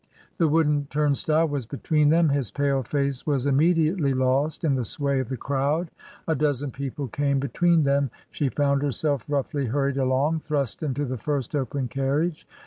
The 0.39 0.47
wooden 0.47 0.87
turnstile 0.89 1.47
was 1.49 1.67
between 1.67 2.09
them, 2.09 2.29
his 2.29 2.49
pale 2.49 2.81
face 2.81 3.27
was 3.27 3.45
immediately 3.45 4.15
lost 4.15 4.63
in 4.63 4.73
the 4.73 4.83
sway 4.83 5.19
of 5.19 5.29
the 5.29 5.37
crowd, 5.37 5.91
a 6.27 6.33
dozen 6.33 6.71
people 6.71 7.07
came 7.07 7.37
between 7.39 7.83
them; 7.83 8.09
she 8.31 8.49
found 8.49 8.81
her 8.81 8.89
self 8.91 9.23
roughly 9.29 9.67
hurried 9.67 9.97
along, 9.97 10.39
thrust 10.39 10.81
into 10.81 11.05
the 11.05 11.19
first 11.19 11.55
open 11.55 11.87
carriage. 11.87 12.47